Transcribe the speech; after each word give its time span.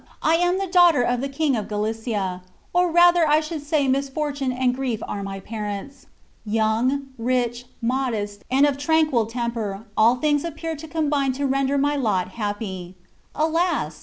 I 0.23 0.37
am 0.37 0.57
the 0.57 0.65
daughter 0.65 1.03
of 1.03 1.21
the 1.21 1.29
king 1.29 1.55
of 1.55 1.67
Galicia, 1.67 2.41
or 2.73 2.89
rather 2.91 3.27
I 3.27 3.39
should 3.39 3.61
say 3.61 3.87
misfortune 3.87 4.51
and 4.51 4.73
grief 4.73 5.03
are 5.07 5.21
my 5.21 5.39
parents. 5.39 6.07
Young, 6.43 7.09
rich, 7.19 7.65
modest, 7.83 8.43
and 8.49 8.65
of 8.65 8.79
tranquil 8.79 9.27
temper, 9.27 9.85
all 9.95 10.15
things 10.15 10.43
appeared 10.43 10.79
to 10.79 10.87
combine 10.87 11.33
to 11.33 11.45
render 11.45 11.77
my 11.77 11.97
lot 11.97 12.29
happy. 12.29 12.95
Alas! 13.35 13.99